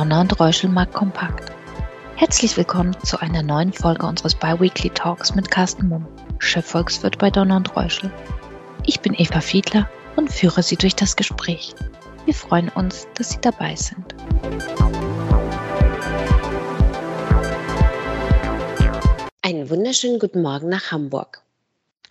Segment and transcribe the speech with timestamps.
[0.00, 1.52] Donner und Reuschelmark kompakt.
[2.16, 7.56] Herzlich willkommen zu einer neuen Folge unseres Biweekly Talks mit Carsten Mumm, Chefvolkswirt bei Donner
[7.56, 8.10] und Reuschel.
[8.86, 11.74] Ich bin Eva Fiedler und führe Sie durch das Gespräch.
[12.24, 14.14] Wir freuen uns, dass Sie dabei sind.
[19.42, 21.42] Einen wunderschönen guten Morgen nach Hamburg.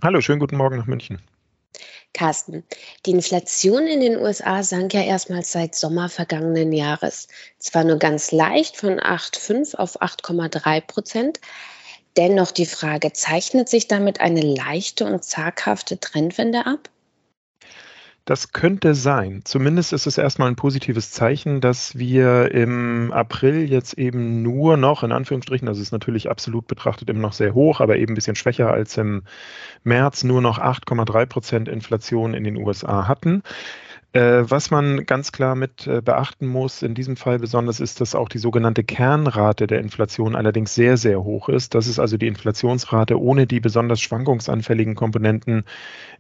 [0.04, 1.20] Hallo, schönen guten Morgen nach München.
[2.14, 2.64] Carsten,
[3.06, 7.28] die Inflation in den USA sank ja erstmals seit Sommer vergangenen Jahres.
[7.60, 11.40] Zwar nur ganz leicht von 8,5 auf 8,3 Prozent.
[12.18, 16.90] Dennoch die Frage, zeichnet sich damit eine leichte und zaghafte Trendwende ab?
[18.30, 19.42] Das könnte sein.
[19.44, 25.02] Zumindest ist es erstmal ein positives Zeichen, dass wir im April jetzt eben nur noch,
[25.02, 28.36] in Anführungsstrichen, das ist natürlich absolut betrachtet immer noch sehr hoch, aber eben ein bisschen
[28.36, 29.24] schwächer als im
[29.84, 33.42] März, nur noch 8,3 Prozent Inflation in den USA hatten.
[34.12, 38.16] Äh, was man ganz klar mit äh, beachten muss, in diesem Fall besonders, ist, dass
[38.16, 41.76] auch die sogenannte Kernrate der Inflation allerdings sehr, sehr hoch ist.
[41.76, 45.64] Das ist also die Inflationsrate ohne die besonders schwankungsanfälligen Komponenten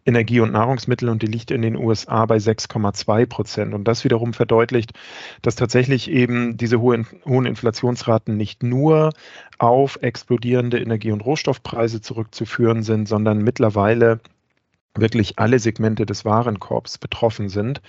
[0.05, 3.73] Energie und Nahrungsmittel und die liegt in den USA bei 6,2 Prozent.
[3.73, 4.91] Und das wiederum verdeutlicht,
[5.41, 9.13] dass tatsächlich eben diese hohen, hohen Inflationsraten nicht nur
[9.57, 14.19] auf explodierende Energie- und Rohstoffpreise zurückzuführen sind, sondern mittlerweile
[14.95, 17.81] wirklich alle Segmente des Warenkorbs betroffen sind.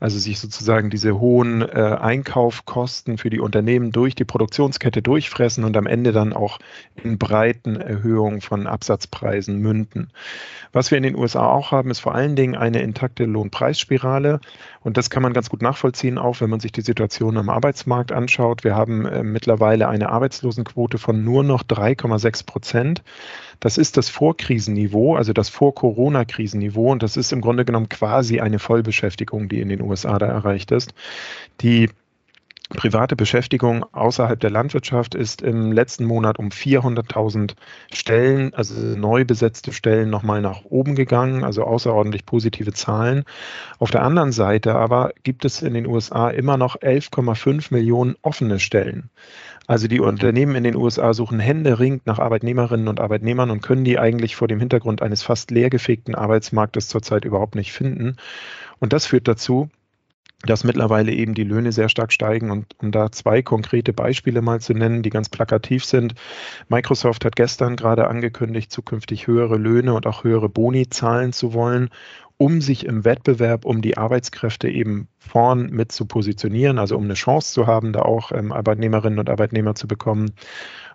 [0.00, 5.76] Also sich sozusagen diese hohen äh, Einkaufkosten für die Unternehmen durch die Produktionskette durchfressen und
[5.76, 6.58] am Ende dann auch
[7.02, 10.10] in breiten Erhöhungen von Absatzpreisen münden.
[10.72, 14.40] Was wir in den USA auch haben, ist vor allen Dingen eine intakte Lohnpreisspirale.
[14.80, 18.12] Und das kann man ganz gut nachvollziehen, auch wenn man sich die Situation am Arbeitsmarkt
[18.12, 18.64] anschaut.
[18.64, 23.02] Wir haben äh, mittlerweile eine Arbeitslosenquote von nur noch 3,6 Prozent.
[23.60, 26.41] Das ist das Vorkrisenniveau, also das Vor-Corona-Krisenniveau.
[26.90, 30.70] Und das ist im Grunde genommen quasi eine Vollbeschäftigung, die in den USA da erreicht
[30.70, 30.94] ist.
[31.60, 31.88] Die
[32.72, 37.54] private Beschäftigung außerhalb der Landwirtschaft ist im letzten Monat um 400.000
[37.92, 43.24] Stellen, also neu besetzte Stellen, nochmal nach oben gegangen, also außerordentlich positive Zahlen.
[43.78, 48.58] Auf der anderen Seite aber gibt es in den USA immer noch 11,5 Millionen offene
[48.58, 49.10] Stellen.
[49.66, 53.98] Also die Unternehmen in den USA suchen händeringend nach Arbeitnehmerinnen und Arbeitnehmern und können die
[53.98, 58.16] eigentlich vor dem Hintergrund eines fast leergefegten Arbeitsmarktes zurzeit überhaupt nicht finden.
[58.80, 59.70] Und das führt dazu,
[60.46, 62.50] dass mittlerweile eben die Löhne sehr stark steigen.
[62.50, 66.14] Und um da zwei konkrete Beispiele mal zu nennen, die ganz plakativ sind.
[66.68, 71.90] Microsoft hat gestern gerade angekündigt, zukünftig höhere Löhne und auch höhere Boni zahlen zu wollen
[72.42, 77.14] um sich im Wettbewerb um die Arbeitskräfte eben vorn mit zu positionieren, also um eine
[77.14, 80.32] Chance zu haben, da auch ähm, Arbeitnehmerinnen und Arbeitnehmer zu bekommen.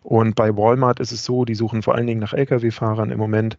[0.04, 3.58] Und bei Walmart ist es so, die suchen vor allen Dingen nach Lkw-Fahrern im Moment.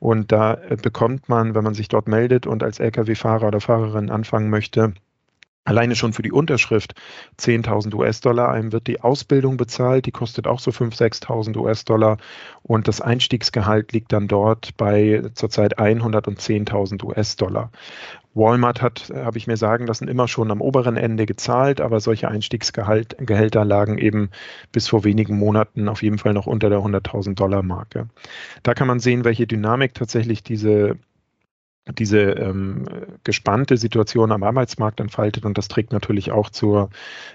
[0.00, 4.10] Und da äh, bekommt man, wenn man sich dort meldet und als Lkw-Fahrer oder Fahrerin
[4.10, 4.92] anfangen möchte,
[5.64, 6.94] Alleine schon für die Unterschrift
[7.38, 8.48] 10.000 US-Dollar.
[8.48, 12.16] Einem wird die Ausbildung bezahlt, die kostet auch so 5.000, 6.000 US-Dollar.
[12.62, 17.70] Und das Einstiegsgehalt liegt dann dort bei zurzeit 110.000 US-Dollar.
[18.32, 22.28] Walmart hat, habe ich mir sagen lassen, immer schon am oberen Ende gezahlt, aber solche
[22.28, 24.30] Einstiegsgehälter lagen eben
[24.72, 28.08] bis vor wenigen Monaten auf jeden Fall noch unter der 100.000 Dollar Marke.
[28.62, 30.96] Da kann man sehen, welche Dynamik tatsächlich diese
[31.98, 32.84] diese ähm,
[33.24, 36.90] gespannte Situation am Arbeitsmarkt entfaltet und das trägt natürlich auch zur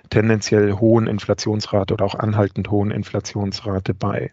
[0.10, 4.32] tendenziell hohen Inflationsrate oder auch anhaltend hohen Inflationsrate bei.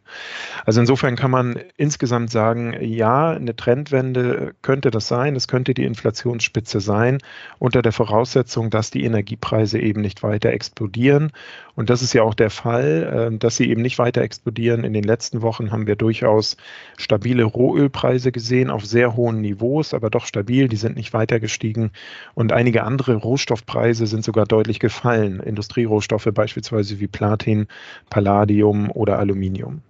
[0.65, 5.84] Also insofern kann man insgesamt sagen, ja, eine Trendwende könnte das sein, es könnte die
[5.84, 7.19] Inflationsspitze sein,
[7.59, 11.32] unter der Voraussetzung, dass die Energiepreise eben nicht weiter explodieren.
[11.75, 14.84] Und das ist ja auch der Fall, äh, dass sie eben nicht weiter explodieren.
[14.84, 16.56] In den letzten Wochen haben wir durchaus
[16.97, 21.91] stabile Rohölpreise gesehen auf sehr hohen Niveaus, aber doch stabil, die sind nicht weiter gestiegen.
[22.34, 25.41] Und einige andere Rohstoffpreise sind sogar deutlich gefallen.
[25.41, 27.67] Industrierohstoffe beispielsweise wie Platin,
[28.11, 29.83] Palladium oder Aluminium.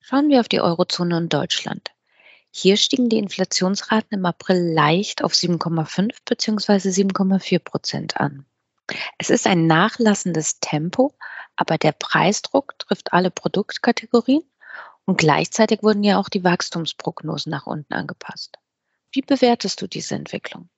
[0.00, 1.90] Schauen wir auf die Eurozone und Deutschland.
[2.52, 6.88] Hier stiegen die Inflationsraten im April leicht auf 7,5 bzw.
[6.88, 8.44] 7,4 Prozent an.
[9.18, 11.14] Es ist ein nachlassendes Tempo,
[11.54, 14.42] aber der Preisdruck trifft alle Produktkategorien
[15.04, 18.58] und gleichzeitig wurden ja auch die Wachstumsprognosen nach unten angepasst.
[19.12, 20.68] Wie bewertest du diese Entwicklung?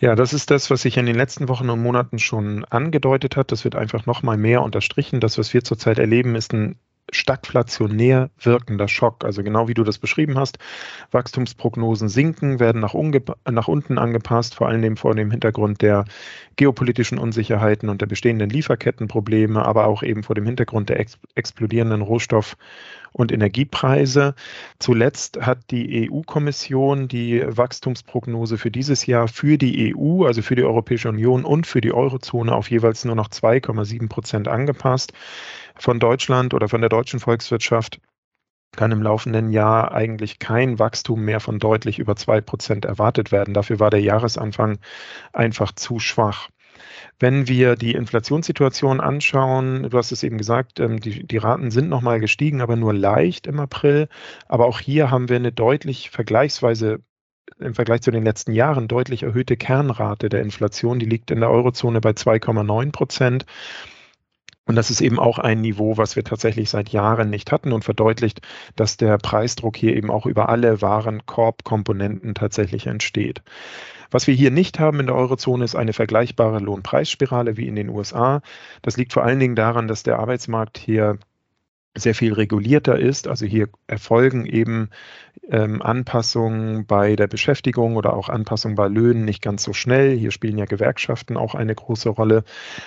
[0.00, 3.52] Ja, das ist das, was sich in den letzten Wochen und Monaten schon angedeutet hat.
[3.52, 5.20] Das wird einfach noch mal mehr unterstrichen.
[5.20, 6.78] Das, was wir zurzeit erleben, ist ein
[7.12, 9.24] stagflationär wirkender Schock.
[9.24, 10.58] Also genau wie du das beschrieben hast,
[11.10, 12.94] Wachstumsprognosen sinken, werden nach,
[13.50, 16.04] nach, unten angepasst, vor allem vor dem Hintergrund der
[16.56, 22.02] geopolitischen Unsicherheiten und der bestehenden Lieferkettenprobleme, aber auch eben vor dem Hintergrund der ex explodierenden
[22.02, 22.56] Rohstoff-
[23.14, 24.34] und Energiepreise.
[24.80, 30.64] Zuletzt hat die EU-Kommission die Wachstumsprognose für dieses Jahr für die EU, also für die
[30.64, 35.12] Europäische Union und für die Eurozone auf jeweils nur noch 2,7 Prozent angepasst.
[35.76, 38.00] Von Deutschland oder von der deutschen Volkswirtschaft
[38.74, 43.54] kann im laufenden Jahr eigentlich kein Wachstum mehr von deutlich über zwei Prozent erwartet werden.
[43.54, 44.78] Dafür war der Jahresanfang
[45.32, 46.48] einfach zu schwach.
[47.20, 51.88] Wenn wir die Inflationssituation anschauen, du hast es eben gesagt, ähm, die, die Raten sind
[51.88, 54.08] nochmal gestiegen, aber nur leicht im April.
[54.48, 57.00] Aber auch hier haben wir eine deutlich vergleichsweise
[57.60, 60.98] im Vergleich zu den letzten Jahren deutlich erhöhte Kernrate der Inflation.
[60.98, 63.46] Die liegt in der Eurozone bei 2,9 Prozent.
[64.66, 67.84] Und das ist eben auch ein Niveau, was wir tatsächlich seit Jahren nicht hatten und
[67.84, 68.40] verdeutlicht,
[68.76, 73.42] dass der Preisdruck hier eben auch über alle Warenkorbkomponenten tatsächlich entsteht.
[74.10, 77.90] Was wir hier nicht haben in der Eurozone ist eine vergleichbare Lohnpreisspirale wie in den
[77.90, 78.40] USA.
[78.80, 81.18] Das liegt vor allen Dingen daran, dass der Arbeitsmarkt hier
[81.96, 83.28] sehr viel regulierter ist.
[83.28, 84.90] Also hier erfolgen eben
[85.48, 90.16] ähm, Anpassungen bei der Beschäftigung oder auch Anpassungen bei Löhnen nicht ganz so schnell.
[90.16, 92.44] Hier spielen ja Gewerkschaften auch eine große Rolle.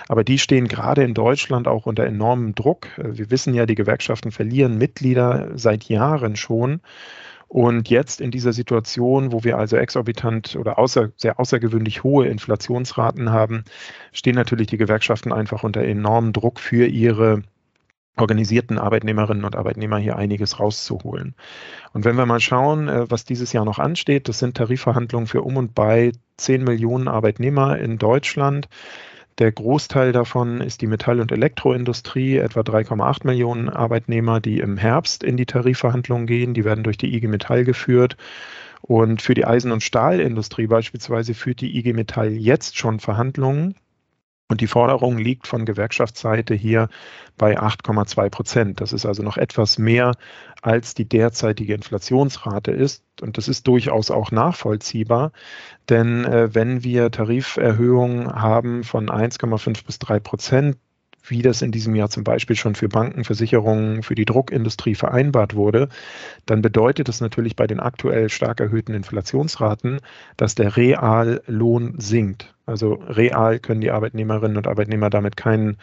[0.10, 2.88] Aber die stehen gerade in Deutschland auch unter enormem Druck.
[2.98, 6.82] Äh, wir wissen ja, die Gewerkschaften verlieren Mitglieder seit Jahren schon.
[7.48, 13.32] Und jetzt in dieser Situation, wo wir also exorbitant oder außer, sehr außergewöhnlich hohe Inflationsraten
[13.32, 13.64] haben,
[14.12, 17.44] stehen natürlich die Gewerkschaften einfach unter enormem Druck für ihre
[18.18, 21.36] organisierten Arbeitnehmerinnen und Arbeitnehmer hier einiges rauszuholen.
[21.94, 25.42] Und wenn wir mal schauen, äh, was dieses Jahr noch ansteht, das sind Tarifverhandlungen für
[25.42, 28.68] um und bei 10 Millionen Arbeitnehmer in Deutschland.
[29.40, 35.24] Der Großteil davon ist die Metall- und Elektroindustrie, etwa 3,8 Millionen Arbeitnehmer, die im Herbst
[35.24, 36.56] in die Tarifverhandlungen gehen.
[36.56, 38.18] Die werden durch die IG Metall geführt.
[38.82, 43.76] Und für die Eisen- und Stahlindustrie beispielsweise führt die IG Metall jetzt schon Verhandlungen
[44.50, 46.88] und die Forderung liegt von Gewerkschaftsseite hier
[47.38, 48.82] bei 8,2 Prozent.
[48.82, 50.14] Das ist also noch etwas mehr,
[50.62, 53.04] als die derzeitige Inflationsrate ist.
[53.22, 55.32] Und das ist durchaus auch nachvollziehbar,
[55.90, 60.78] denn äh, wenn wir Tariferhöhungen haben von 1,5 bis 3 Prozent,
[61.30, 65.56] wie das in diesem Jahr zum Beispiel schon für Banken, Versicherungen, für die Druckindustrie vereinbart
[65.56, 65.90] wurde,
[66.46, 70.00] dann bedeutet das natürlich bei den aktuell stark erhöhten Inflationsraten,
[70.38, 72.54] dass der Reallohn sinkt.
[72.66, 75.78] Also real können die Arbeitnehmerinnen und Arbeitnehmer damit keinen,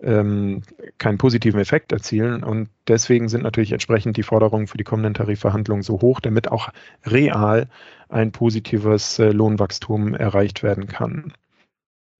[0.00, 0.62] ähm,
[0.98, 2.44] keinen positiven Effekt erzielen.
[2.44, 6.68] Und deswegen sind natürlich entsprechend die Forderungen für die kommenden Tarifverhandlungen so hoch, damit auch
[7.04, 7.68] real
[8.08, 11.32] ein positives äh, Lohnwachstum erreicht werden kann.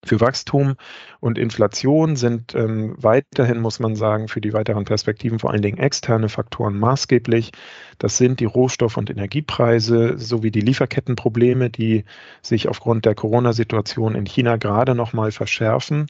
[0.02, 0.76] Für Wachstum
[1.20, 5.76] und Inflation sind ähm, weiterhin, muss man sagen, für die weiteren Perspektiven vor allen Dingen
[5.76, 7.52] externe Faktoren maßgeblich.
[7.98, 12.04] Das sind die Rohstoff- und Energiepreise sowie die Lieferkettenprobleme, die
[12.40, 16.06] sich aufgrund der Corona-Situation in China gerade noch mal verschärfen.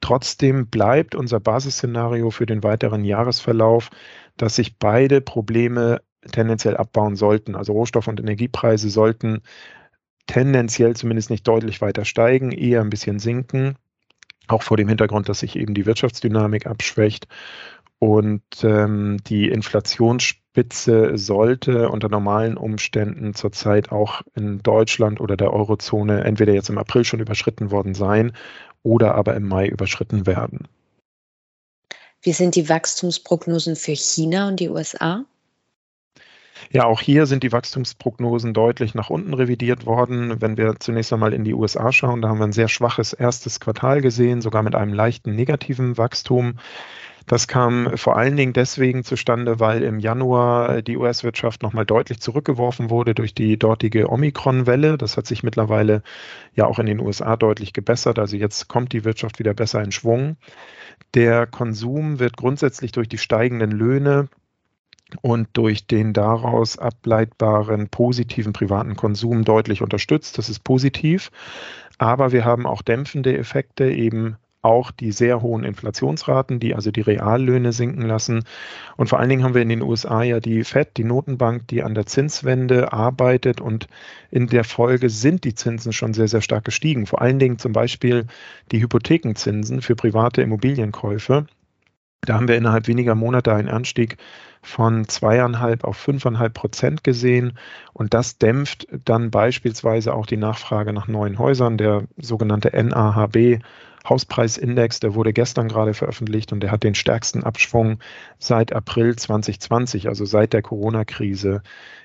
[0.00, 3.90] Trotzdem bleibt unser Basisszenario für den weiteren Jahresverlauf,
[4.36, 7.56] dass sich beide Probleme tendenziell abbauen sollten.
[7.56, 9.42] Also Rohstoff- und Energiepreise sollten
[10.26, 13.76] tendenziell zumindest nicht deutlich weiter steigen, eher ein bisschen sinken,
[14.48, 17.28] auch vor dem Hintergrund, dass sich eben die Wirtschaftsdynamik abschwächt
[17.98, 26.22] und ähm, die Inflationsspitze sollte unter normalen Umständen zurzeit auch in Deutschland oder der Eurozone
[26.24, 28.32] entweder jetzt im April schon überschritten worden sein
[28.82, 30.68] oder aber im Mai überschritten werden.
[32.20, 35.24] Wie sind die Wachstumsprognosen für China und die USA?
[36.70, 40.40] Ja, auch hier sind die Wachstumsprognosen deutlich nach unten revidiert worden.
[40.40, 43.60] Wenn wir zunächst einmal in die USA schauen, da haben wir ein sehr schwaches erstes
[43.60, 46.54] Quartal gesehen, sogar mit einem leichten negativen Wachstum.
[47.26, 52.90] Das kam vor allen Dingen deswegen zustande, weil im Januar die US-Wirtschaft nochmal deutlich zurückgeworfen
[52.90, 54.98] wurde durch die dortige Omikron-Welle.
[54.98, 56.02] Das hat sich mittlerweile
[56.54, 58.18] ja auch in den USA deutlich gebessert.
[58.18, 60.36] Also jetzt kommt die Wirtschaft wieder besser in Schwung.
[61.14, 64.28] Der Konsum wird grundsätzlich durch die steigenden Löhne
[65.22, 70.38] und durch den daraus ableitbaren positiven privaten Konsum deutlich unterstützt.
[70.38, 71.30] Das ist positiv.
[71.98, 77.02] Aber wir haben auch dämpfende Effekte, eben auch die sehr hohen Inflationsraten, die also die
[77.02, 78.44] Reallöhne sinken lassen.
[78.96, 81.82] Und vor allen Dingen haben wir in den USA ja die Fed, die Notenbank, die
[81.82, 83.88] an der Zinswende arbeitet und
[84.30, 87.06] in der Folge sind die Zinsen schon sehr, sehr stark gestiegen.
[87.06, 88.26] Vor allen Dingen zum Beispiel
[88.72, 91.46] die Hypothekenzinsen für private Immobilienkäufe
[92.24, 94.16] Da haben wir innerhalb weniger Monate einen Anstieg
[94.62, 97.58] von zweieinhalb auf fünfeinhalb Prozent gesehen.
[97.92, 101.76] Und das dämpft dann beispielsweise auch die Nachfrage nach neuen Häusern.
[101.76, 103.60] Der sogenannte NAHB
[104.08, 108.00] Hauspreisindex, der wurde gestern gerade veröffentlicht und der hat den stärksten Abschwung
[108.38, 111.62] seit April 2020, also seit der Corona-Krise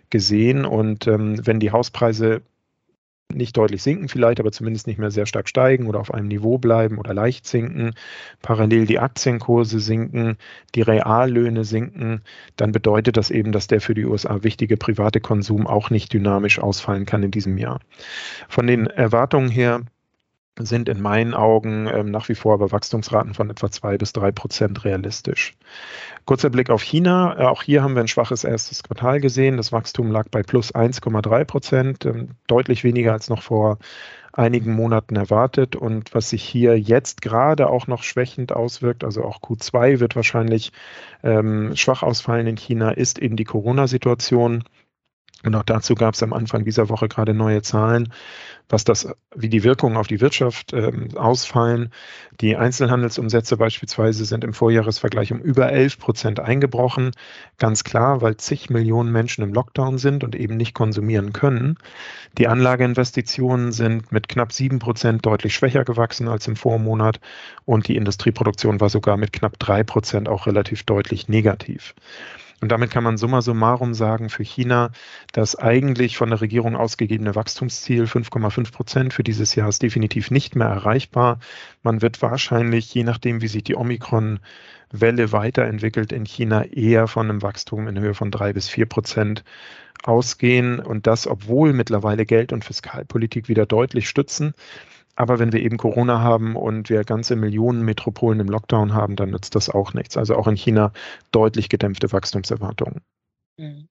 [0.10, 0.66] gesehen.
[0.66, 2.42] Und ähm, wenn die Hauspreise
[3.33, 6.57] nicht deutlich sinken vielleicht, aber zumindest nicht mehr sehr stark steigen oder auf einem Niveau
[6.57, 7.91] bleiben oder leicht sinken,
[8.41, 10.38] parallel die Aktienkurse sinken,
[10.75, 12.21] die Reallöhne sinken,
[12.55, 16.59] dann bedeutet das eben, dass der für die USA wichtige private Konsum auch nicht dynamisch
[16.59, 17.79] ausfallen kann in diesem Jahr.
[18.48, 19.81] Von den Erwartungen her
[20.66, 24.32] sind in meinen Augen ähm, nach wie vor aber Wachstumsraten von etwa zwei bis drei
[24.32, 25.54] Prozent realistisch.
[26.25, 27.36] Kurzer Blick auf China.
[27.39, 29.58] Äh, auch hier haben wir ein schwaches erstes Quartal gesehen.
[29.58, 33.78] Das Wachstum lag bei plus 1,3 Prozent, ähm, deutlich weniger als noch vor
[34.34, 35.75] einigen Monaten erwartet.
[35.75, 40.72] Und was sich hier jetzt gerade auch noch schwächend auswirkt, also auch Q2 wird wahrscheinlich
[41.24, 44.63] ähm, schwach ausfallen in China, ist eben die Corona-Situation.
[45.43, 48.12] Und auch dazu gab es am Anfang dieser Woche gerade neue Zahlen,
[48.67, 51.91] was das, wie die Wirkungen auf die Wirtschaft ähm, ausfallen.
[52.41, 57.12] Die Einzelhandelsumsätze beispielsweise sind im Vorjahresvergleich um über 11 Prozent eingebrochen.
[57.58, 61.77] Ganz klar, weil zig Millionen Menschen im Lockdown sind und eben nicht konsumieren können.
[62.38, 67.22] Die Anlageinvestitionen sind mit knapp sieben Prozent deutlich schwächer gewachsen als im Vormonat
[67.65, 71.96] und die Industrieproduktion war sogar mit knapp drei Prozent auch relativ deutlich negativ.
[72.62, 74.92] Und damit kann man summa summarum sagen für China,
[75.32, 80.56] das eigentlich von der Regierung ausgegebene Wachstumsziel 5,5 Prozent für dieses Jahr ist definitiv nicht
[80.56, 81.39] mehr erreichbar.
[81.84, 87.42] Man wird wahrscheinlich, je nachdem, wie sich die Omikron-Welle weiterentwickelt in China, eher von einem
[87.42, 89.44] Wachstum in Höhe von drei bis vier Prozent
[90.04, 90.80] ausgehen.
[90.80, 94.54] Und das, obwohl mittlerweile Geld- und Fiskalpolitik wieder deutlich stützen.
[95.20, 99.32] Aber wenn wir eben Corona haben und wir ganze Millionen Metropolen im Lockdown haben, dann
[99.32, 100.16] nützt das auch nichts.
[100.16, 100.94] Also auch in China
[101.34, 103.02] deutlich gedämpfte Wachstumserwartungen.
[103.58, 103.90] Mhm.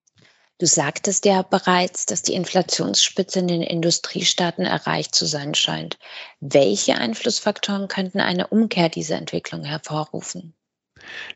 [0.56, 5.98] Du sagtest ja bereits, dass die Inflationsspitze in den Industriestaaten erreicht zu sein scheint.
[6.40, 10.54] Welche Einflussfaktoren könnten eine Umkehr dieser Entwicklung hervorrufen?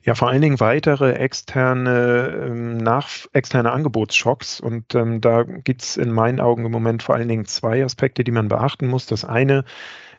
[0.02, 4.60] Ja, vor allen Dingen weitere externe, ähm, nach, externe Angebotsschocks.
[4.60, 8.24] Und ähm, da gibt es in meinen Augen im Moment vor allen Dingen zwei Aspekte,
[8.24, 9.06] die man beachten muss.
[9.06, 9.64] Das eine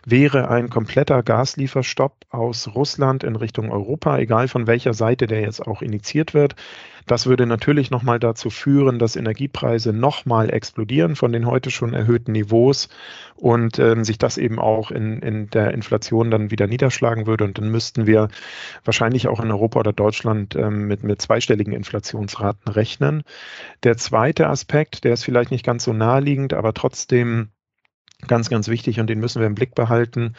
[0.05, 5.65] wäre ein kompletter Gaslieferstopp aus Russland in Richtung Europa, egal von welcher Seite der jetzt
[5.65, 6.55] auch initiiert wird.
[7.05, 12.31] Das würde natürlich nochmal dazu führen, dass Energiepreise nochmal explodieren von den heute schon erhöhten
[12.31, 12.87] Niveaus
[13.35, 17.43] und ähm, sich das eben auch in, in der Inflation dann wieder niederschlagen würde.
[17.43, 18.29] Und dann müssten wir
[18.85, 23.23] wahrscheinlich auch in Europa oder Deutschland ähm, mit, mit zweistelligen Inflationsraten rechnen.
[23.83, 27.49] Der zweite Aspekt, der ist vielleicht nicht ganz so naheliegend, aber trotzdem
[28.27, 30.35] ganz, ganz wichtig und den müssen wir im Blick behalten.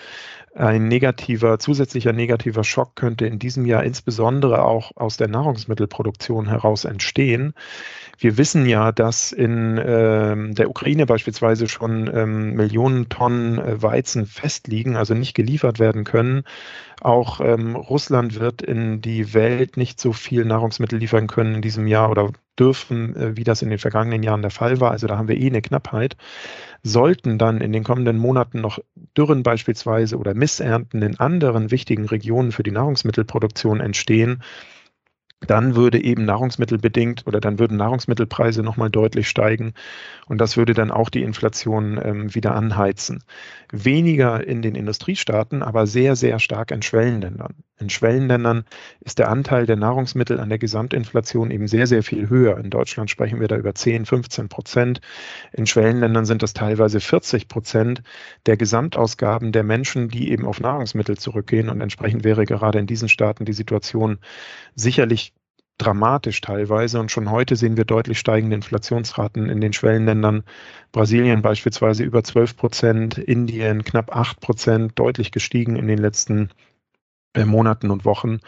[0.56, 6.84] Ein negativer, zusätzlicher negativer Schock könnte in diesem Jahr insbesondere auch aus der Nahrungsmittelproduktion heraus
[6.84, 7.54] entstehen.
[8.18, 14.26] Wir wissen ja, dass in ähm, der Ukraine beispielsweise schon ähm, Millionen Tonnen äh, Weizen
[14.26, 16.44] festliegen, also nicht geliefert werden können.
[17.00, 21.88] Auch ähm, Russland wird in die Welt nicht so viel Nahrungsmittel liefern können in diesem
[21.88, 24.92] Jahr oder dürfen, äh, wie das in den vergangenen Jahren der Fall war.
[24.92, 26.16] Also da haben wir eh eine Knappheit.
[26.82, 28.78] Sollten dann in den kommenden Monaten noch
[29.16, 34.42] Dürren beispielsweise oder Missernten in anderen wichtigen Regionen für die Nahrungsmittelproduktion entstehen,
[35.40, 39.74] dann würde eben nahrungsmittelbedingt oder dann würden Nahrungsmittelpreise nochmal deutlich steigen
[40.26, 43.22] und das würde dann auch die Inflation ähm, wieder anheizen.
[43.70, 47.54] Weniger in den Industriestaaten, aber sehr, sehr stark in Schwellenländern.
[47.80, 48.64] In Schwellenländern
[49.00, 52.56] ist der Anteil der Nahrungsmittel an der Gesamtinflation eben sehr, sehr viel höher.
[52.58, 55.00] In Deutschland sprechen wir da über 10, 15 Prozent.
[55.52, 58.02] In Schwellenländern sind das teilweise 40 Prozent
[58.46, 61.68] der Gesamtausgaben der Menschen, die eben auf Nahrungsmittel zurückgehen.
[61.68, 64.18] Und entsprechend wäre gerade in diesen Staaten die Situation
[64.76, 65.33] sicherlich
[65.78, 67.00] dramatisch teilweise.
[67.00, 70.44] Und schon heute sehen wir deutlich steigende Inflationsraten in den Schwellenländern.
[70.92, 76.50] Brasilien beispielsweise über 12 Prozent, Indien knapp 8 Prozent, deutlich gestiegen in den letzten
[77.34, 78.38] äh, Monaten und Wochen.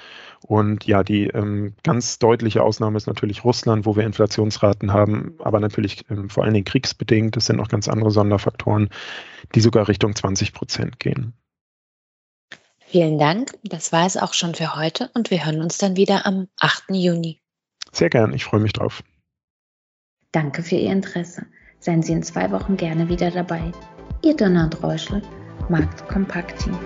[0.42, 5.58] Und ja, die ähm, ganz deutliche Ausnahme ist natürlich Russland, wo wir Inflationsraten haben, aber
[5.60, 7.36] natürlich ähm, vor allen Dingen kriegsbedingt.
[7.36, 8.90] Das sind noch ganz andere Sonderfaktoren,
[9.54, 11.34] die sogar Richtung 20 Prozent gehen.
[12.88, 13.52] Vielen Dank.
[13.64, 16.84] Das war es auch schon für heute und wir hören uns dann wieder am 8.
[16.90, 17.40] Juni.
[17.92, 19.02] Sehr gern, ich freue mich drauf.
[20.32, 21.46] Danke für Ihr Interesse.
[21.80, 23.72] Seien Sie in zwei Wochen gerne wieder dabei.
[24.22, 25.20] Ihr Donald Reuschel,
[25.68, 26.78] Markt Kompakt Team.